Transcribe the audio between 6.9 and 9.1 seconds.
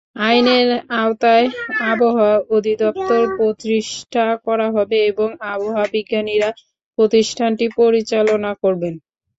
প্রতিষ্ঠানটি পরিচালনা করবেন।